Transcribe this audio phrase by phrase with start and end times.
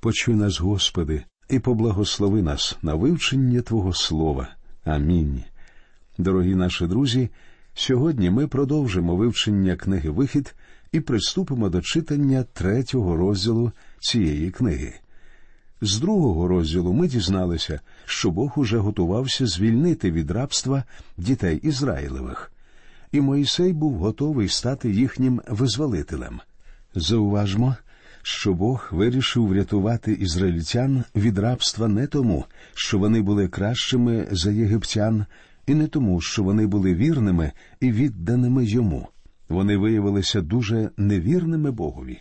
[0.00, 4.48] Почуй нас, Господи, і поблагослови нас на вивчення Твого Слова.
[4.84, 5.42] Амінь.
[6.18, 7.28] Дорогі наші друзі.
[7.74, 10.54] Сьогодні ми продовжимо вивчення книги Вихід
[10.92, 14.94] і приступимо до читання третього розділу цієї книги.
[15.80, 20.84] З другого розділу ми дізналися, що Бог уже готувався звільнити від рабства
[21.16, 22.52] дітей Ізраїлевих,
[23.12, 26.40] і Моїсей був готовий стати їхнім визволителем.
[26.94, 27.76] Зауважмо,
[28.22, 35.26] що Бог вирішив врятувати ізраїльтян від рабства не тому, що вони були кращими за єгиптян,
[35.66, 39.08] і не тому, що вони були вірними і відданими йому.
[39.48, 42.18] Вони виявилися дуже невірними Богові,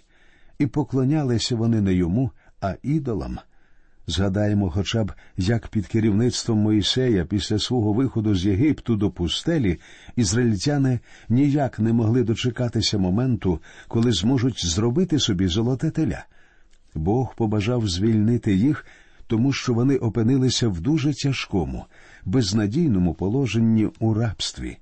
[0.60, 3.40] і поклонялися вони не йому, а ідолам.
[4.10, 9.80] Згадаємо, хоча б як під керівництвом Моїсея після свого виходу з Єгипту до пустелі
[10.16, 16.26] ізраїльтяни ніяк не могли дочекатися моменту, коли зможуть зробити собі золоте теля.
[16.96, 18.86] Бог побажав звільнити їх,
[19.28, 21.86] тому що вони опинилися в дуже тяжкому,
[22.26, 24.78] безнадійному положенні у рабстві.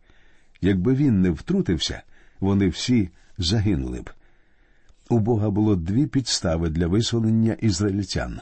[0.61, 2.01] Якби він не втрутився,
[2.39, 4.09] вони всі загинули б.
[5.09, 8.39] У Бога було дві підстави для визволення ізраїльтян.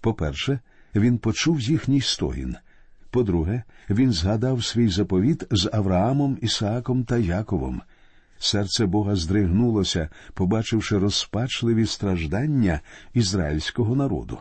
[0.00, 0.60] По-перше,
[0.94, 2.56] він почув їхній стогін.
[3.10, 7.82] По-друге, він згадав свій заповіт з Авраамом, Ісааком та Яковом.
[8.38, 12.80] Серце Бога здригнулося, побачивши розпачливі страждання
[13.14, 14.38] ізраїльського народу.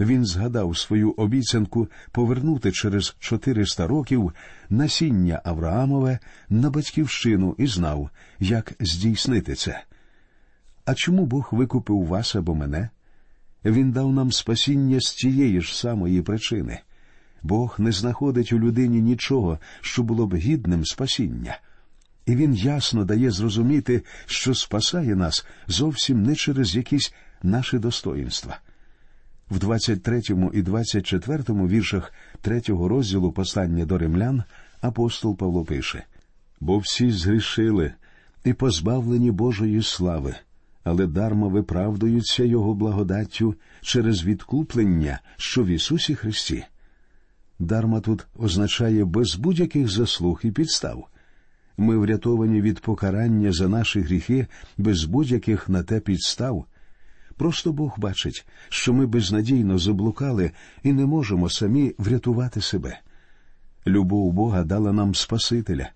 [0.00, 4.32] Він згадав свою обіцянку повернути через 400 років
[4.70, 9.82] насіння Авраамове на батьківщину і знав, як здійснити це.
[10.84, 12.90] А чому Бог викупив вас або мене?
[13.64, 16.80] Він дав нам спасіння з тієї ж самої причини.
[17.42, 21.58] Бог не знаходить у людині нічого, що було б гідним спасіння.
[22.26, 28.58] І він ясно дає зрозуміти, що спасає нас зовсім не через якісь наші достоїнства.
[29.50, 34.42] В 23 і 24 віршах третього розділу послання до римлян
[34.80, 36.04] апостол Павло пише
[36.64, 37.92] бо всі згрішили
[38.44, 40.34] і позбавлені Божої слави,
[40.84, 46.64] але дарма виправдуються Його благодаттю через відкуплення, що в Ісусі Христі.
[47.58, 51.08] Дарма тут означає без будь-яких заслуг і підстав.
[51.76, 54.46] Ми врятовані від покарання за наші гріхи
[54.78, 56.66] без будь-яких на те підстав.
[57.36, 60.50] Просто Бог бачить, що ми безнадійно заблукали
[60.82, 63.00] і не можемо самі врятувати себе.
[63.86, 65.90] Любов Бога дала нам Спасителя.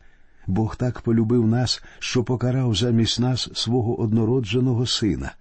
[0.49, 5.33] Бог так полюбив нас, що покарав замість нас свого однородженого сина.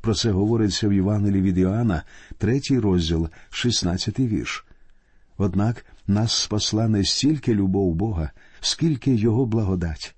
[0.00, 2.02] Про це говориться в Євангелії від Іоанна,
[2.38, 4.66] третій розділ, шістнадцятий вірш.
[5.38, 8.30] Однак нас спасла не стільки любов Бога,
[8.60, 10.14] скільки Його благодать.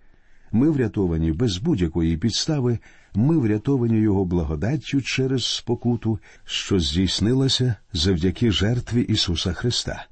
[0.53, 2.79] Ми врятовані без будь-якої підстави,
[3.15, 10.07] ми врятовані Його благодаттю через спокуту, що здійснилася завдяки жертві Ісуса Христа.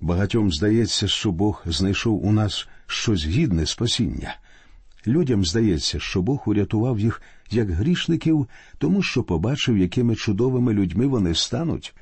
[0.00, 4.36] Багатьом здається, що Бог знайшов у нас щось гідне спасіння.
[5.06, 8.48] Людям здається, що Бог урятував їх як грішників,
[8.78, 11.94] тому що побачив, якими чудовими людьми вони стануть.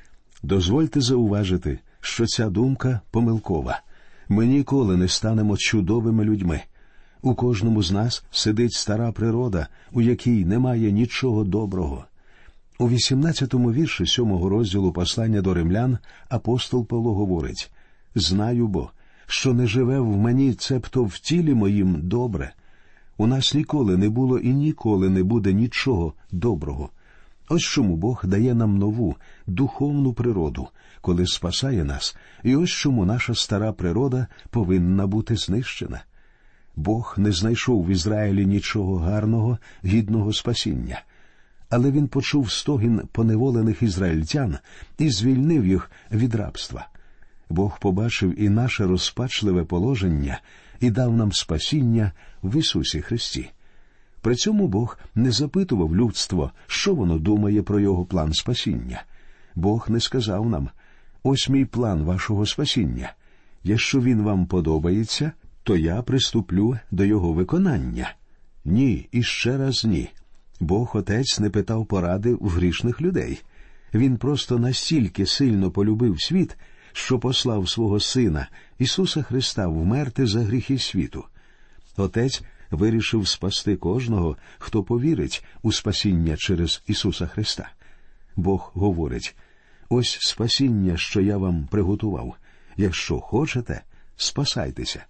[0.43, 3.81] Дозвольте зауважити, що ця думка помилкова.
[4.29, 6.61] Ми ніколи не станемо чудовими людьми.
[7.21, 12.05] У кожному з нас сидить стара природа, у якій немає нічого доброго.
[12.79, 15.97] У 18-му вірші сьомого розділу послання до римлян
[16.29, 17.71] апостол Павло говорить
[18.15, 18.89] Знаю бо,
[19.27, 22.53] що не живе в мені, цебто в тілі моїм добре.
[23.17, 26.89] У нас ніколи не було і ніколи не буде нічого доброго.
[27.49, 29.15] Ось чому Бог дає нам нову
[29.47, 30.67] духовну природу,
[31.01, 36.03] коли спасає нас, і ось чому наша стара природа повинна бути знищена.
[36.75, 41.01] Бог не знайшов в Ізраїлі нічого гарного, гідного спасіння,
[41.69, 44.57] але він почув стогін поневолених ізраїльтян
[44.97, 46.87] і звільнив їх від рабства.
[47.49, 50.39] Бог побачив і наше розпачливе положення
[50.79, 52.11] і дав нам спасіння
[52.43, 53.49] в Ісусі Христі.
[54.21, 59.03] При цьому Бог не запитував людство, що воно думає про його план спасіння.
[59.55, 60.69] Бог не сказав нам
[61.23, 63.13] ось мій план вашого спасіння.
[63.63, 65.31] Якщо він вам подобається,
[65.63, 68.13] то я приступлю до його виконання.
[68.65, 70.09] Ні, і ще раз ні.
[70.59, 73.43] Бог Отець не питав поради в грішних людей.
[73.93, 76.57] Він просто настільки сильно полюбив світ,
[76.95, 78.47] що послав свого Сина
[78.79, 81.25] Ісуса Христа вмерти за гріхи світу.
[81.97, 87.69] Отець вирішив спасти кожного, хто повірить у спасіння через Ісуса Христа.
[88.35, 89.35] Бог говорить
[89.89, 92.35] ось спасіння, що я вам приготував.
[92.77, 93.81] Якщо хочете,
[94.15, 95.05] спасайтеся.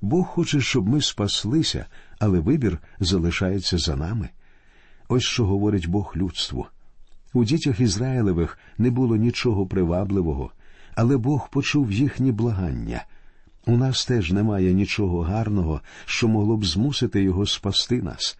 [0.00, 1.86] Бог хоче, щоб ми спаслися,
[2.18, 4.28] але вибір залишається за нами.
[5.08, 6.66] Ось що говорить Бог людству.
[7.32, 10.52] У дітях Ізраїлевих не було нічого привабливого,
[10.98, 13.04] але Бог почув їхні благання.
[13.66, 18.38] У нас теж немає нічого гарного, що могло б змусити його спасти нас.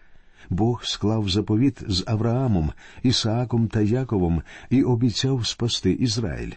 [0.51, 2.73] Бог склав заповіт з Авраамом,
[3.03, 6.53] Ісааком та Яковом і обіцяв спасти Ізраїль.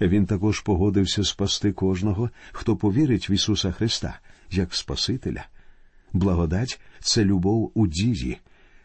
[0.00, 4.18] Він також погодився спасти кожного, хто повірить в Ісуса Христа
[4.50, 5.44] як Спасителя.
[6.12, 8.38] Благодать це любов у дії.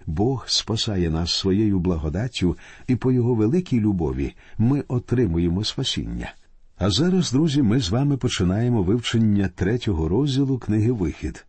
[0.05, 2.57] Бог спасає нас своєю благодаттю,
[2.87, 6.33] і по його великій любові ми отримуємо спасіння.
[6.77, 11.45] А зараз, друзі, ми з вами починаємо вивчення третього розділу книги Вихід.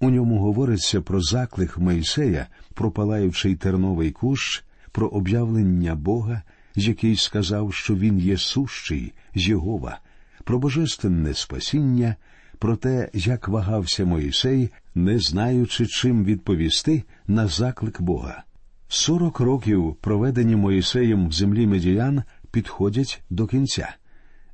[0.00, 6.42] У ньому говориться про заклик Моїсея, про палаючий терновий кущ, про об'явлення Бога,
[6.74, 9.98] який сказав, що він є сущий, Єгова,
[10.44, 12.16] про божественне спасіння,
[12.58, 18.42] про те, як вагався Моїсей, не знаючи, чим відповісти на заклик Бога.
[18.88, 23.94] Сорок років, проведені Моїсеєм в землі медіян, підходять до кінця.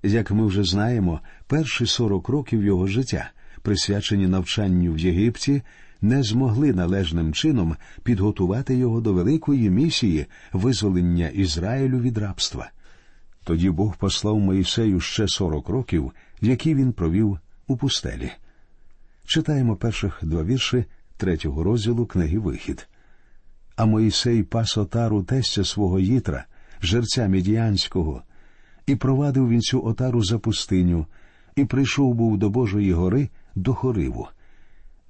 [0.03, 3.31] Як ми вже знаємо, перші сорок років його життя,
[3.63, 5.63] присвячені навчанню в Єгипті,
[6.01, 12.71] не змогли належним чином підготувати його до великої місії визволення Ізраїлю від рабства.
[13.45, 18.31] Тоді Бог послав Моїсею ще сорок років, які він провів у пустелі.
[19.27, 20.85] Читаємо перших два вірші
[21.17, 22.89] третього розділу книги Вихід.
[23.77, 26.45] А Моїсей пас отару тестя свого їтра,
[26.83, 28.23] жерця Мідіянського,
[28.89, 31.07] і провадив він цю отару за пустиню,
[31.57, 34.29] і прийшов був до Божої гори до Хориву.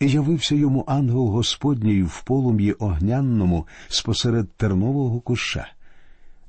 [0.01, 5.69] І явився йому ангел Господній в полум'ї огнянному спосеред тернового куща.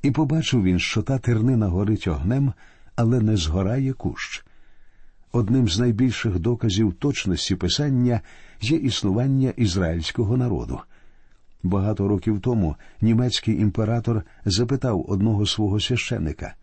[0.01, 2.53] І побачив він, що та тернина горить огнем,
[2.95, 4.45] але не згорає кущ.
[5.31, 8.21] Одним з найбільших доказів точності писання
[8.61, 10.79] є існування ізраїльського народу.
[11.63, 16.53] Багато років тому німецький імператор запитав одного свого священика,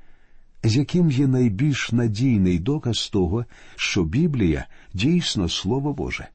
[0.65, 3.45] з яким є найбільш надійний доказ того,
[3.77, 6.29] що Біблія дійсно Слово Боже.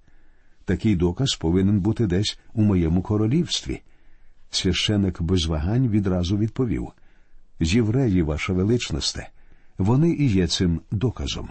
[0.65, 3.81] Такий доказ повинен бути десь у моєму королівстві.
[4.49, 6.87] Священик без вагань відразу відповів
[7.59, 9.29] Євреї, ваша величносте,
[9.77, 11.49] вони і є цим доказом.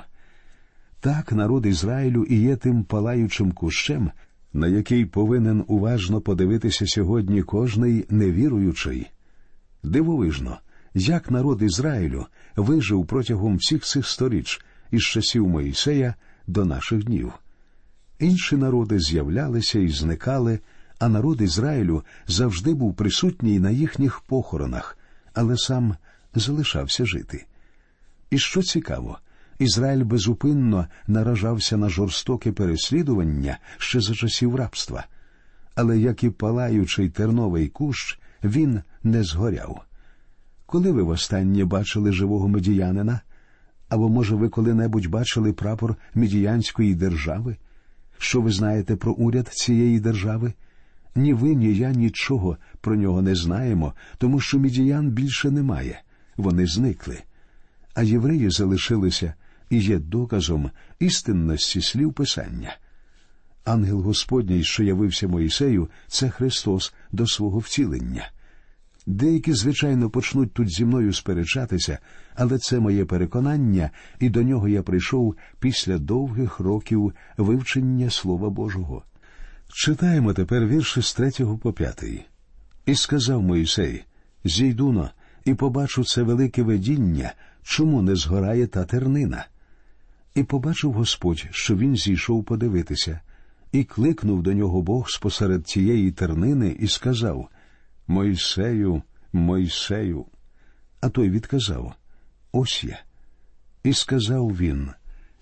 [1.00, 4.10] Так народ Ізраїлю і є тим палаючим кущем,
[4.52, 9.06] на який повинен уважно подивитися сьогодні кожний невіруючий.
[9.82, 10.58] Дивовижно,
[10.94, 12.26] як народ Ізраїлю
[12.56, 14.60] вижив протягом всіх цих сторіч
[14.90, 16.14] із часів Моїсея
[16.46, 17.32] до наших днів.
[18.18, 20.60] Інші народи з'являлися і зникали,
[20.98, 24.98] а народ Ізраїлю завжди був присутній на їхніх похоронах,
[25.34, 25.96] але сам
[26.34, 27.46] залишався жити.
[28.30, 29.18] І що цікаво,
[29.58, 35.06] Ізраїль безупинно наражався на жорстоке переслідування ще за часів рабства,
[35.74, 39.84] але як і палаючий терновий кущ, він не згоряв.
[40.70, 43.20] Коли ви востаннє бачили живого медіянина?
[43.88, 47.56] Або, може, ви коли-небудь бачили прапор медіянської держави?
[48.18, 50.52] Що ви знаєте про уряд цієї держави?
[51.14, 56.02] Ні ви, ні я нічого про нього не знаємо, тому що медіян більше немає.
[56.36, 57.18] Вони зникли.
[57.94, 59.34] А євреї залишилися
[59.70, 62.76] і є доказом істинності слів Писання.
[63.64, 68.30] Ангел Господній, що явився Моїсею, це Христос до свого втілення.
[69.06, 71.98] Деякі, звичайно, почнуть тут зі мною сперечатися,
[72.34, 73.90] але це моє переконання,
[74.20, 79.02] і до нього я прийшов після довгих років вивчення Слова Божого.
[79.68, 82.26] Читаємо тепер вірші з третього по п'ятий.
[82.86, 84.04] І сказав Моїсей
[84.44, 85.10] Зійдуно,
[85.44, 89.46] і побачу це велике видіння, чому не згорає та тернина.
[90.34, 93.20] І побачив Господь, що він зійшов подивитися,
[93.72, 97.48] і кликнув до нього Бог спосеред цієї тернини і сказав
[98.10, 99.02] Мойсею,
[99.32, 100.26] Мойсею.
[101.00, 101.94] А той відказав
[102.52, 102.98] Ось я.
[103.84, 104.90] І сказав він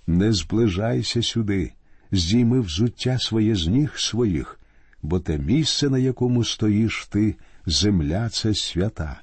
[0.07, 1.73] Не зближайся сюди,
[2.13, 4.61] здійми взуття своє з ніг своїх,
[5.03, 9.21] бо те місце, на якому стоїш ти, земля це свята.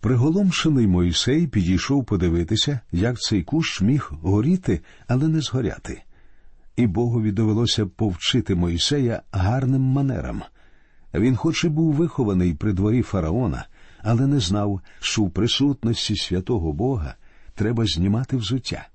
[0.00, 6.02] Приголомшений Мойсей підійшов подивитися, як цей кущ міг горіти, але не згоряти.
[6.76, 10.42] І Богові довелося повчити Мойсея гарним манерам.
[11.14, 13.66] Він, хоч і був вихований при дворі фараона,
[14.02, 17.14] але не знав, що в присутності святого Бога
[17.54, 18.88] треба знімати взуття.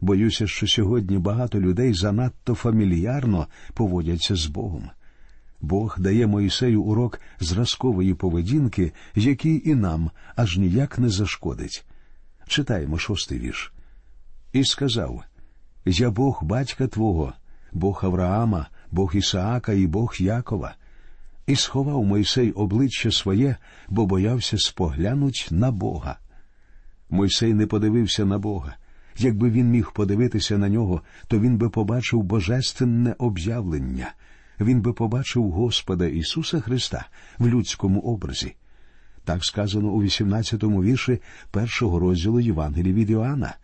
[0.00, 4.90] Боюся, що сьогодні багато людей занадто фамільярно поводяться з Богом.
[5.60, 11.86] Бог дає Моїсею урок зразкової поведінки, який і нам аж ніяк не зашкодить.
[12.46, 13.72] Читаємо шостий вірш.
[14.52, 15.24] І сказав
[15.84, 17.32] Я Бог батька Твого,
[17.72, 20.74] Бог Авраама, Бог Ісаака і Бог Якова.
[21.46, 23.56] І сховав Мойсей обличчя своє,
[23.88, 26.18] бо боявся споглянуть на Бога.
[27.10, 28.76] Мойсей не подивився на Бога.
[29.18, 34.12] Якби він міг подивитися на нього, то він би побачив божественне об'явлення,
[34.60, 37.06] він би побачив Господа Ісуса Христа
[37.38, 38.54] в людському образі.
[39.24, 41.18] Так сказано у 18-му вірші
[41.50, 43.56] першого розділу Євангелії від Іоанна.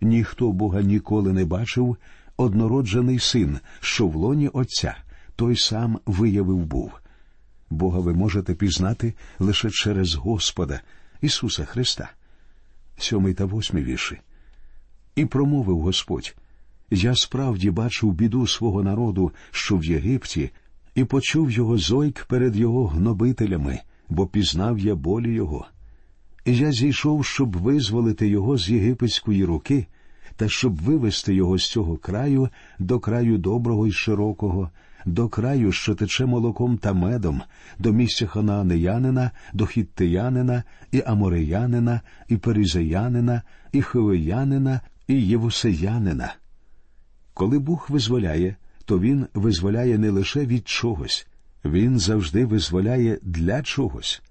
[0.00, 1.96] Ніхто Бога ніколи не бачив,
[2.36, 4.96] однороджений син, що в лоні Отця,
[5.36, 6.92] той сам виявив був.
[7.70, 10.80] Бога ви можете пізнати лише через Господа,
[11.20, 12.10] Ісуса Христа.
[12.98, 14.18] Сьомий та восьмий вірші.
[15.16, 16.36] І промовив Господь
[16.90, 20.50] Я справді бачив біду свого народу, що в Єгипті,
[20.94, 25.66] і почув його зойк перед його гнобителями, бо пізнав я болі його.
[26.44, 29.86] І я зійшов, щоб визволити його з єгипетської руки,
[30.36, 32.48] та щоб вивести його з цього краю
[32.78, 34.70] до краю доброго і широкого,
[35.04, 37.42] до краю, що тече молоком та медом,
[37.78, 43.42] до місця ханаанеянина, до хіттиянина, і амореянина, і перізеянина,
[43.72, 46.34] і хивиянина, і євусеянина.
[47.34, 51.26] Коли Бог визволяє, то Він визволяє не лише від чогось,
[51.64, 54.22] Він завжди визволяє для чогось.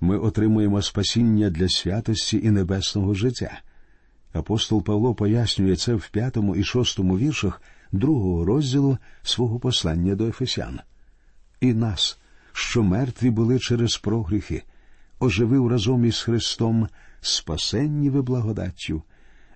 [0.00, 3.60] Ми отримуємо спасіння для святості і небесного життя.
[4.32, 7.62] Апостол Павло пояснює це в п'ятому і шостому віршах
[7.94, 10.80] другого розділу свого послання до Ефесян.
[11.60, 12.18] І нас,
[12.52, 14.62] що мертві були через прогріхи,
[15.20, 16.88] оживив разом із Христом,
[17.20, 19.02] спасенні ви благодаттю,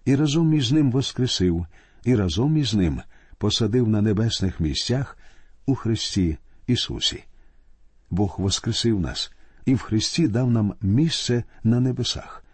[0.05, 1.67] і разом із Ним воскресив,
[2.05, 3.01] і разом із Ним
[3.39, 5.19] посадив на небесних місцях
[5.67, 7.25] у Христі Ісусі.
[8.11, 9.33] Бог воскресив нас
[9.65, 12.45] і в Христі дав нам місце на небесах.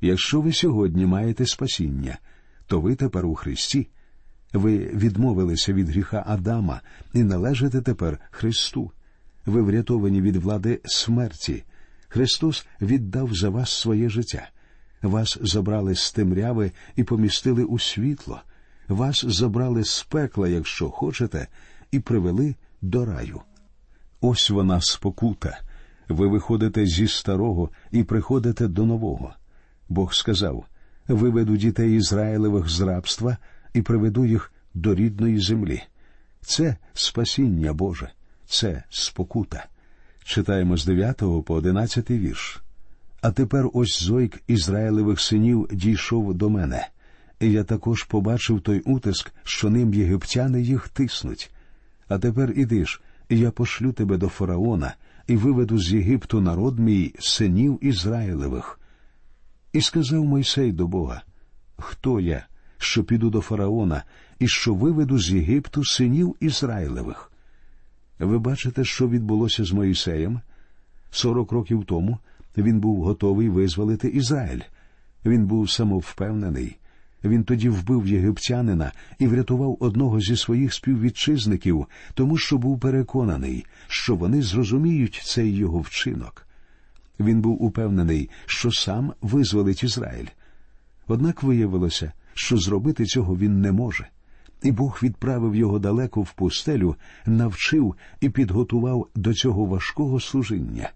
[0.00, 2.18] Якщо ви сьогодні маєте спасіння,
[2.66, 3.88] то ви тепер у Христі.
[4.54, 6.80] Ви відмовилися від гріха Адама
[7.12, 8.90] і належите тепер Христу.
[9.46, 11.64] Ви врятовані від влади смерті.
[12.08, 14.48] Христос віддав за вас своє життя.
[15.02, 18.40] Вас забрали з темряви і помістили у світло.
[18.88, 21.48] Вас забрали з пекла, якщо хочете,
[21.90, 23.40] і привели до раю.
[24.20, 25.60] Ось вона спокута.
[26.08, 29.34] Ви виходите зі старого і приходите до нового.
[29.88, 30.64] Бог сказав
[31.08, 33.36] виведу дітей Ізраїлевих з рабства
[33.74, 35.82] і приведу їх до рідної землі.
[36.40, 38.10] Це спасіння Боже,
[38.46, 39.66] це спокута.
[40.24, 42.62] Читаємо з 9 по 11 вірш.
[43.20, 46.88] А тепер ось зойк Ізраїлевих синів дійшов до мене,
[47.40, 51.50] і я також побачив той утиск, що ним єгиптяни їх тиснуть.
[52.08, 53.00] А тепер іди ж,
[53.30, 54.94] я пошлю тебе до фараона
[55.26, 58.80] і виведу з Єгипту народ мій синів Ізраїлевих.
[59.72, 61.22] І сказав Мойсей до Бога:
[61.76, 62.46] Хто я,
[62.84, 64.02] що піду до фараона
[64.38, 67.32] і що виведу з Єгипту синів Ізраїлевих?
[68.18, 70.40] Ви бачите, що відбулося з Моїсеєм?
[71.10, 72.18] Сорок років тому
[72.56, 74.60] він був готовий визволити Ізраїль.
[75.24, 76.76] Він був самовпевнений.
[77.24, 84.16] Він тоді вбив єгиптянина і врятував одного зі своїх співвітчизників, тому що був переконаний, що
[84.16, 86.46] вони зрозуміють цей його вчинок.
[87.20, 90.28] Він був упевнений, що сам визволить Ізраїль.
[91.06, 94.08] Однак виявилося, що зробити цього він не може,
[94.62, 100.90] і Бог відправив його далеко в пустелю, навчив і підготував до цього важкого служіння.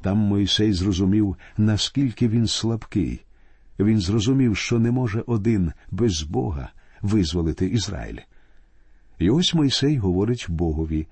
[0.00, 3.20] Там Мойсей зрозумів, наскільки він слабкий.
[3.78, 6.68] Він зрозумів, що не може один без Бога
[7.02, 8.18] визволити Ізраїль.
[9.18, 11.06] І ось Мойсей говорить Богові: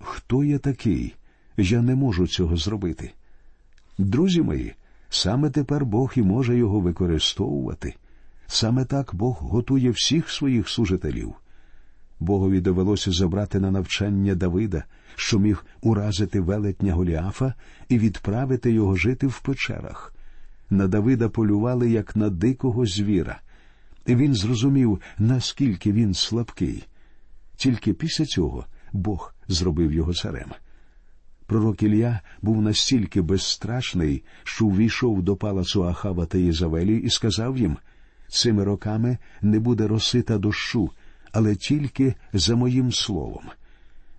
[0.00, 1.14] Хто я такий?
[1.56, 3.12] Я не можу цього зробити.
[3.98, 4.74] Друзі мої,
[5.08, 7.94] саме тепер Бог і може його використовувати.
[8.54, 11.34] Саме так Бог готує всіх своїх служителів.
[12.20, 14.84] Богові довелося забрати на навчання Давида,
[15.16, 17.54] що міг уразити велетня Голіафа
[17.88, 20.14] і відправити його жити в печерах.
[20.70, 23.40] На Давида полювали як на дикого звіра,
[24.06, 26.84] і він зрозумів, наскільки він слабкий.
[27.56, 30.50] Тільки після цього Бог зробив його царем.
[31.46, 37.76] Пророк Ілля був настільки безстрашний, що увійшов до палацу Ахава та Єзавелі і сказав їм
[38.32, 40.90] цими роками не буде роси та дощу,
[41.32, 43.44] але тільки за моїм словом.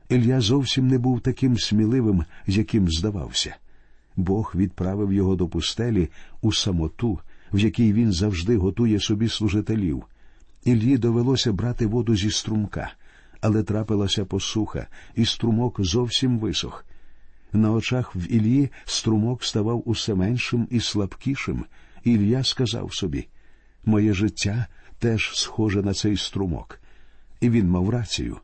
[0.10, 3.56] Ілля зовсім не був таким сміливим, яким здавався.
[4.16, 6.10] Бог відправив його до пустелі
[6.42, 7.20] у самоту,
[7.54, 10.04] в якій він завжди готує собі служителів.
[10.64, 12.94] Іллі довелося брати воду зі струмка,
[13.42, 16.86] але трапилася посуха, і струмок зовсім висох.
[17.54, 21.66] На очах в Іллі струмок ставав усе меншим і слабкішим.
[22.04, 23.28] Ілля сказав собі
[23.86, 24.68] Моє життя
[25.00, 26.80] теж схоже на цей струмок.
[27.42, 28.38] І він мав рацію.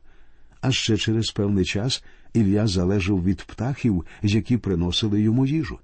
[0.60, 2.04] А ще через певний час
[2.34, 5.78] Ілля залежав від птахів, які приносили йому їжу.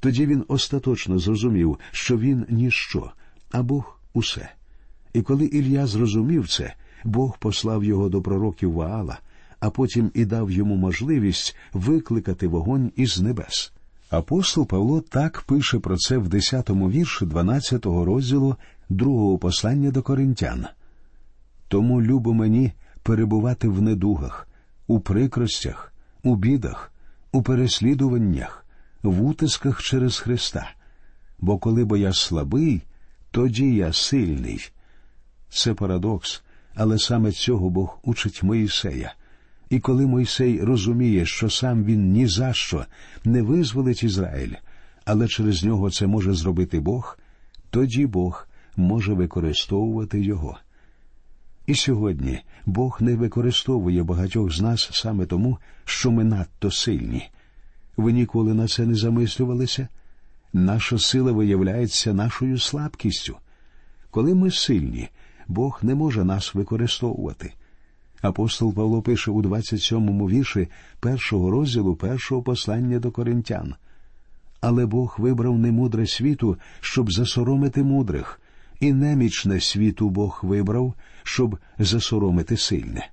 [0.00, 3.12] Тоді він остаточно зрозумів, що він ніщо,
[3.50, 4.50] а Бог усе.
[5.12, 9.18] І коли Ілля зрозумів це, Бог послав його до пророків Ваала,
[9.60, 13.72] а потім і дав йому можливість викликати вогонь із небес.
[14.10, 18.56] Апостол Павло так пише про це в 10-му вірші 12-го розділу
[18.88, 20.66] другого послання до коринтян.
[21.68, 24.48] Тому любо мені перебувати в недугах,
[24.86, 25.92] у прикростях,
[26.22, 26.92] у бідах,
[27.32, 28.66] у переслідуваннях,
[29.02, 30.70] в утисках через Христа.
[31.38, 32.82] Бо коли бо я слабий,
[33.30, 34.70] тоді я сильний.
[35.50, 36.42] Це парадокс,
[36.74, 39.14] але саме цього Бог учить Моїсея.
[39.70, 42.84] І коли Мойсей розуміє, що сам він ні за що
[43.24, 44.54] не визволить Ізраїль,
[45.04, 47.18] але через нього це може зробити Бог,
[47.70, 48.47] тоді Бог
[48.78, 50.58] може використовувати його.
[51.66, 57.30] І сьогодні Бог не використовує багатьох з нас саме тому, що ми надто сильні.
[57.96, 59.88] Ви ніколи на це не замислювалися?
[60.52, 63.36] Наша сила виявляється нашою слабкістю.
[64.10, 65.08] Коли ми сильні,
[65.48, 67.52] Бог не може нас використовувати.
[68.22, 70.68] Апостол Павло пише у 27-му вірші
[71.00, 73.74] першого розділу першого послання до коринтян.
[74.60, 78.40] Але Бог вибрав немудре світу, щоб засоромити мудрих,
[78.80, 83.10] і немічне світу Бог вибрав, щоб засоромити сильне.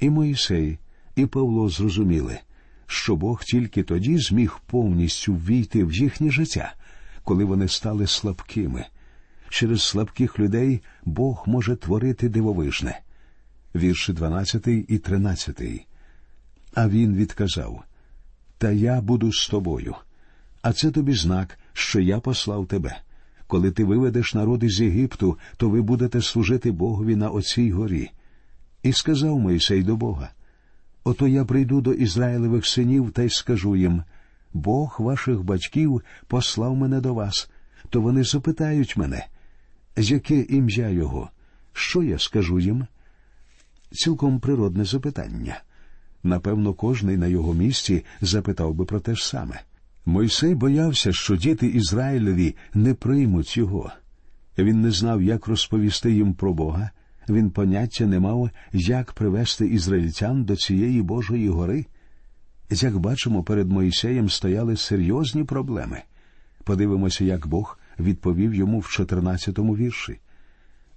[0.00, 0.78] І Моїсей,
[1.16, 2.38] і Павло зрозуміли,
[2.86, 6.74] що Бог тільки тоді зміг повністю ввійти в їхнє життя,
[7.24, 8.86] коли вони стали слабкими.
[9.48, 13.00] Через слабких людей Бог може творити дивовижне
[13.74, 15.62] вірші 12 і 13.
[16.74, 17.82] А він відказав
[18.58, 19.94] Та я буду з тобою.
[20.62, 23.00] А це тобі знак, що я послав тебе.
[23.50, 28.10] Коли ти виведеш народи з Єгипту, то ви будете служити Богові на оцій горі.
[28.82, 30.30] І сказав Мойсей до Бога:
[31.04, 34.02] Ото я прийду до Ізраїлевих синів та й скажу їм
[34.52, 37.50] Бог ваших батьків послав мене до вас,
[37.88, 39.26] то вони запитають мене,
[39.96, 41.30] яке ім'я Його?
[41.72, 42.86] Що я скажу їм?
[43.92, 45.62] цілком природне запитання.
[46.22, 49.60] Напевно, кожний на його місці запитав би про те ж саме.
[50.06, 53.92] Мойсей боявся, що діти Ізраїлеві не приймуть його.
[54.58, 56.90] Він не знав, як розповісти їм про Бога,
[57.28, 61.86] він поняття не мав, як привести ізраїльтян до цієї Божої гори.
[62.70, 66.02] Як бачимо, перед Моїсеєм стояли серйозні проблеми.
[66.64, 70.18] Подивимося, як Бог відповів йому в 14-му вірші.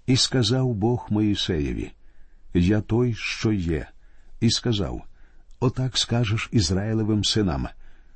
[0.07, 1.91] І сказав Бог Моїсеєві
[2.53, 3.87] я той, що є,
[4.39, 5.01] і сказав
[5.59, 7.67] Отак скажеш Ізраїлевим синам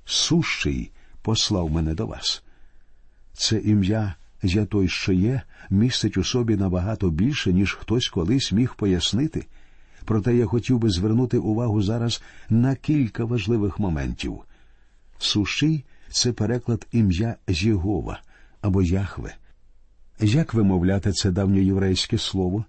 [0.10, 0.92] Сущий
[1.22, 2.44] послав мене до вас.
[3.34, 8.76] Це ім'я Я той, що є, містить у собі набагато більше, ніж хтось колись міг
[8.76, 9.46] пояснити.
[10.06, 14.40] Проте я хотів би звернути увагу зараз на кілька важливих моментів.
[15.18, 18.22] Сущий це переклад ім'я Єгова
[18.62, 19.36] або Яхве.
[20.20, 22.66] Як вимовляти це давньоєврейське слово?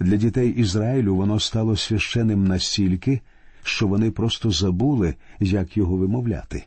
[0.00, 3.20] Для дітей Ізраїлю воно стало священним настільки,
[3.66, 6.64] що вони просто забули, як його вимовляти.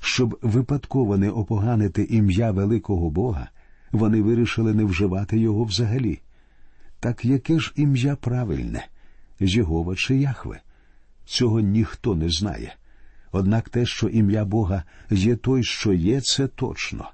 [0.00, 3.48] Щоб випадково не опоганити ім'я великого Бога,
[3.92, 6.20] вони вирішили не вживати його взагалі.
[7.00, 8.86] Так яке ж ім'я правильне
[9.40, 10.60] Єгова чи Яхве?
[11.24, 12.76] Цього ніхто не знає.
[13.32, 17.10] Однак те, що ім'я Бога є той, що є, це точно.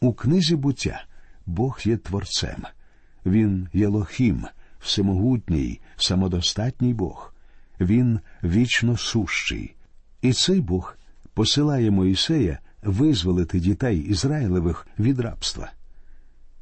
[0.00, 1.04] У книзі буття
[1.46, 2.62] Бог є творцем.
[3.26, 4.46] Він Єлохім,
[4.80, 7.33] всемогутній, самодостатній Бог.
[7.80, 9.74] Він вічно сущий.
[10.22, 10.96] І цей Бог
[11.34, 15.72] посилає Моїсея визволити дітей Ізраїлевих від рабства.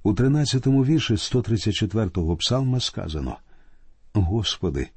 [0.03, 3.39] У 13-му вірші 134-го псалма сказано
[4.15, 4.89] Господи,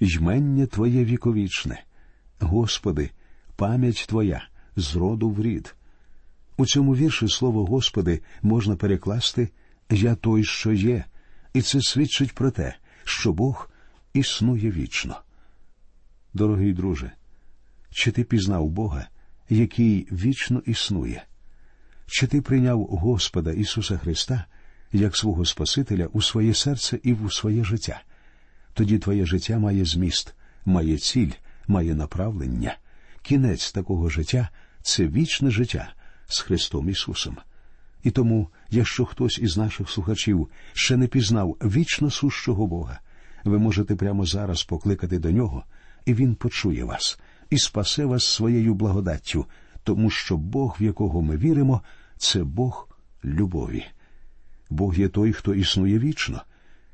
[0.00, 1.84] ймення Твоє віковічне,
[2.40, 3.10] Господи,
[3.56, 5.74] пам'ять Твоя з роду в рід.
[6.56, 9.48] У цьому вірші слово Господи можна перекласти
[9.90, 11.04] я той, що є,
[11.54, 12.74] і це свідчить про те,
[13.04, 13.70] що Бог
[14.12, 15.16] існує вічно.
[16.36, 17.10] Дорогий друже,
[17.90, 19.08] чи ти пізнав Бога,
[19.50, 21.24] який вічно існує?
[22.06, 24.44] Чи ти прийняв Господа Ісуса Христа
[24.92, 28.02] як свого Спасителя у своє серце і в своє життя?
[28.74, 31.30] Тоді твоє життя має зміст, має ціль,
[31.68, 32.76] має направлення.
[33.22, 34.48] Кінець такого життя
[34.82, 35.92] це вічне життя
[36.26, 37.36] з Христом Ісусом.
[38.02, 43.00] І тому, якщо хтось із наших слухачів ще не пізнав вічно сущого Бога,
[43.44, 45.64] ви можете прямо зараз покликати до нього,
[46.06, 47.18] і Він почує вас
[47.50, 49.46] і спасе вас своєю благодаттю,
[49.82, 51.82] тому що Бог, в якого ми віримо,
[52.16, 52.88] це Бог
[53.24, 53.84] любові.
[54.70, 56.42] Бог є той, хто існує вічно.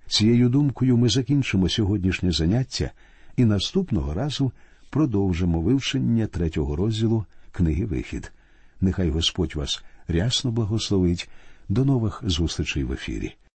[0.07, 2.91] Цією думкою ми закінчимо сьогоднішнє заняття
[3.37, 4.53] і наступного разу
[4.91, 8.33] продовжимо вивчення третього розділу книги Вихід.
[8.81, 11.31] Нехай Господь вас рясно благословить.
[11.69, 13.35] До нових зустрічей в ефірі.